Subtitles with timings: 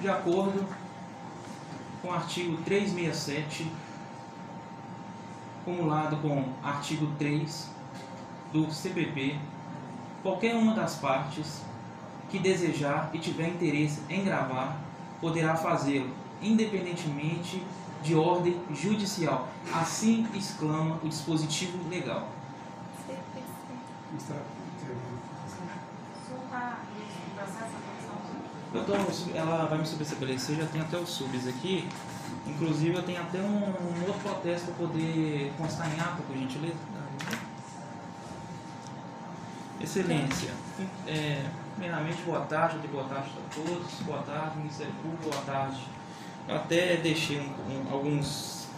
[0.00, 0.66] de acordo
[2.02, 3.70] com o artigo 367,
[5.60, 7.70] acumulado com artigo 3
[8.52, 9.38] do CPP,
[10.22, 11.62] qualquer uma das partes
[12.28, 14.78] que desejar e tiver interesse em gravar
[15.20, 16.10] poderá fazê-lo,
[16.42, 17.62] independentemente
[18.02, 19.48] de ordem judicial.
[19.72, 22.28] Assim exclama o dispositivo legal.
[23.08, 23.16] Eu
[28.72, 31.88] tô, ela vai me subestabelecer, já tem até os subs aqui.
[32.46, 36.76] Inclusive eu tenho até um, um outro protesto para poder constar em ata, por gentileza.
[39.80, 40.52] Excelência.
[41.06, 43.92] É, primeiramente, boa tarde, boa tarde a todos.
[44.02, 45.80] Boa tarde, Ministério Público, boa tarde.
[46.48, 48.68] Eu até deixei um, um, alguns.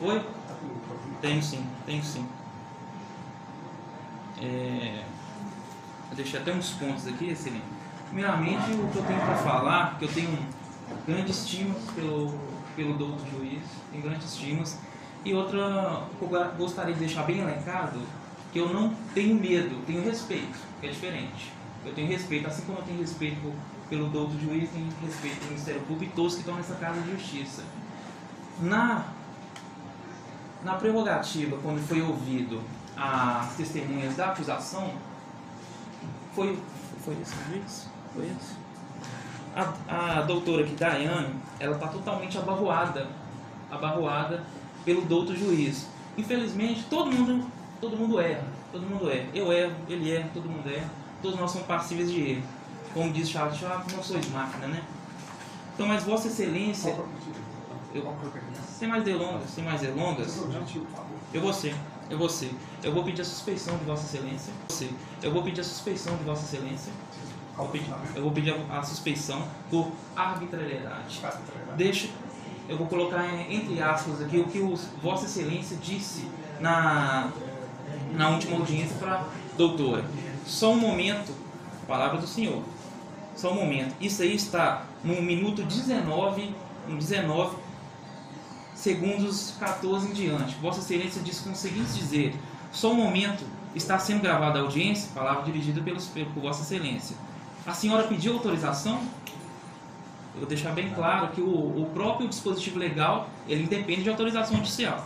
[0.00, 0.26] Oi?
[1.20, 2.26] Tenho sim, tenho sim.
[4.40, 5.04] É,
[6.10, 7.79] eu deixei até uns pontos aqui, excelente.
[8.10, 10.36] Primeiramente, o que eu tenho para falar, que eu tenho
[11.06, 12.34] grandes estimas pelo,
[12.74, 14.78] pelo doutor juiz, tenho grandes estimas.
[15.24, 18.00] E outra, que eu gostaria de deixar bem elencado,
[18.52, 21.52] que eu não tenho medo, tenho respeito, que é diferente.
[21.84, 23.52] Eu tenho respeito, assim como eu tenho respeito
[23.88, 27.12] pelo doutor juiz, tenho respeito pelo Ministério Público e todos que estão nessa casa de
[27.12, 27.62] justiça.
[28.60, 29.04] Na,
[30.64, 32.60] na prerrogativa, quando foi ouvido
[32.96, 34.94] as testemunhas da acusação,
[36.34, 36.58] foi,
[37.04, 37.84] foi juiz?
[37.84, 38.58] Foi esse?
[39.54, 43.08] A, a doutora aqui, Daiane, ela está totalmente abarroada,
[43.70, 44.42] abarroada
[44.84, 45.88] pelo doutor juiz.
[46.16, 47.46] Infelizmente, todo mundo,
[47.80, 49.28] todo mundo erra, todo mundo erra.
[49.34, 50.90] Eu erro, ele erra, todo mundo erra.
[51.22, 52.42] Todos nós somos passíveis de erro.
[52.94, 54.82] Como diz Charles Chaves, não sois máquina, né?
[55.74, 56.96] Então, mas Vossa Excelência,
[57.94, 58.16] eu,
[58.78, 60.40] sem mais delongas, sem mais delongas,
[61.32, 61.74] eu vou ser,
[62.08, 62.54] eu vou ser.
[62.82, 64.52] Eu vou pedir a suspeição de Vossa Excelência.
[64.68, 64.90] Você,
[65.22, 66.92] eu vou pedir a suspeição de Vossa Excelência.
[67.60, 71.20] Eu vou pedir, eu vou pedir a, a suspeição por arbitrariedade.
[71.76, 72.08] Deixa,
[72.68, 74.58] eu vou colocar entre aspas aqui o que
[75.02, 76.26] Vossa Excelência disse
[76.58, 77.30] na,
[78.12, 79.24] na última audiência para a
[79.56, 80.04] doutora.
[80.46, 81.34] Só um momento,
[81.86, 82.62] palavra do Senhor.
[83.36, 83.94] Só um momento.
[84.00, 86.54] Isso aí está no minuto 19,
[86.88, 87.56] no 19
[88.74, 90.54] segundos 14 em diante.
[90.56, 92.34] Vossa Excelência diz com o seguinte dizer:
[92.72, 93.44] só um momento
[93.74, 97.16] está sendo gravada a audiência, palavra dirigida pelos, por Vossa Excelência.
[97.66, 99.00] A senhora pediu autorização?
[100.34, 104.56] Eu vou deixar bem claro que o, o próprio dispositivo legal ele independe de autorização
[104.56, 105.04] judicial.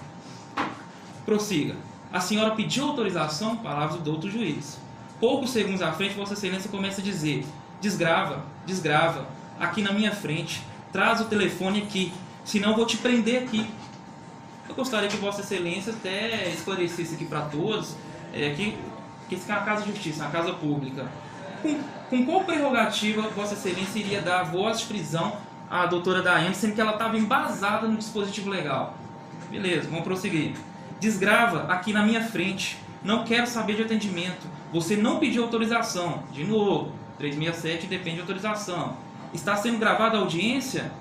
[1.24, 1.74] Prossiga.
[2.12, 4.78] A senhora pediu autorização, palavras do outro juiz.
[5.18, 7.44] Poucos segundos à frente, Vossa Excelência começa a dizer:
[7.80, 9.26] desgrava, desgrava,
[9.58, 12.12] aqui na minha frente, traz o telefone aqui,
[12.44, 13.66] senão vou te prender aqui.
[14.68, 17.94] Eu gostaria que Vossa Excelência até esclarecesse aqui para todos
[18.32, 18.76] é, que,
[19.28, 21.06] que isso é uma casa de justiça, uma casa pública.
[21.64, 21.80] Com,
[22.10, 25.34] com qual prerrogativa Vossa Excelência iria dar voz de prisão
[25.70, 28.94] à doutora Daiane, sendo que ela estava embasada no dispositivo legal?
[29.50, 30.56] Beleza, vamos prosseguir.
[31.00, 32.76] Desgrava aqui na minha frente.
[33.02, 34.46] Não quero saber de atendimento.
[34.74, 36.22] Você não pediu autorização.
[36.32, 38.98] De novo, 367 depende de autorização.
[39.32, 40.92] Está sendo gravada a audiência?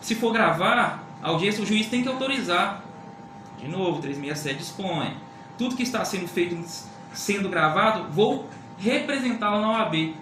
[0.00, 2.84] Se for gravar, a audiência o juiz tem que autorizar.
[3.58, 5.16] De novo, 367 dispõe.
[5.58, 6.56] Tudo que está sendo feito,
[7.12, 8.48] sendo gravado, vou
[8.82, 10.14] representá-lo na OAB.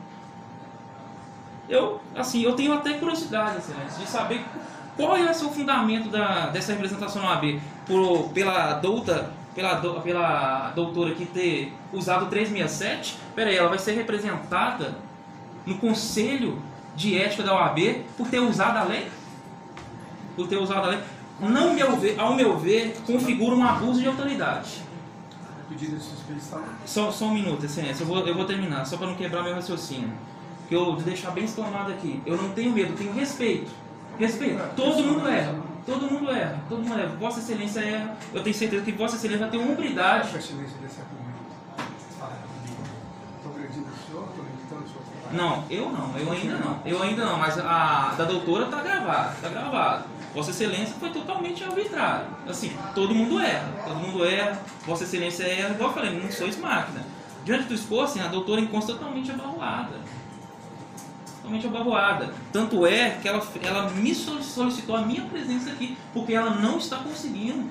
[1.69, 4.45] Eu, assim, eu tenho até curiosidade, excelência, de saber
[4.97, 7.61] qual é o seu fundamento da, dessa representação na OAB.
[7.87, 13.93] Por, pela douta, pela, do, pela doutora que ter usado 367, peraí, ela vai ser
[13.93, 14.99] representada
[15.65, 16.61] no Conselho
[16.95, 19.11] de Ética da OAB por ter usado a lei?
[20.37, 21.01] Por ter usado a lei?
[21.41, 24.83] Não, meu ver, ao meu ver, configura um abuso de autoridade.
[25.71, 26.65] Pedido de suspeição.
[26.85, 29.55] Só, só um minuto, excelência, eu vou, eu vou terminar, só para não quebrar meu
[29.55, 30.13] raciocínio.
[30.69, 32.21] Que eu vou deixar bem exclamado aqui.
[32.27, 33.71] Eu não tenho medo, eu tenho respeito.
[34.19, 34.61] Respeito.
[34.75, 35.55] Todo mundo erra.
[35.87, 36.61] Todo mundo erra.
[36.69, 37.17] Todo mundo erra.
[37.21, 38.17] Vossa Excelência erra.
[38.35, 40.27] Eu tenho certeza que Vossa Excelência vai ter hombridade.
[40.27, 41.31] Vossa Excelência desse argumento.
[43.37, 44.29] Estou agredindo o senhor?
[44.29, 45.01] Estou limitando o senhor?
[45.33, 46.81] Não, eu não, eu ainda não.
[46.85, 50.05] Eu ainda não, mas a da doutora tá gravada, tá gravado.
[50.35, 52.27] Vossa Excelência foi totalmente arbitrário.
[52.49, 56.57] Assim, todo mundo erra, todo mundo erra, Vossa Excelência erra, igual eu falei, não sois
[56.57, 57.05] máquina.
[57.45, 59.97] Diante do esforço, assim, a doutora encontra totalmente abarroada.
[61.37, 62.33] Totalmente abarroada.
[62.53, 66.99] Tanto é que ela, ela me solicitou a minha presença aqui, porque ela não está
[66.99, 67.69] conseguindo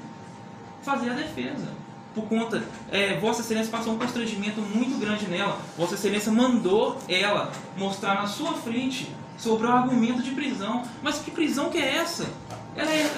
[0.81, 1.67] fazer a defesa.
[2.13, 4.88] Por conta, é, Vossa Excelência passou um constrangimento muito
[5.19, 5.59] grande nela.
[5.77, 10.83] Vossa Excelência mandou ela mostrar na sua frente sobre o argumento de prisão.
[11.01, 12.29] Mas que prisão que é essa?
[12.75, 13.11] Ela é,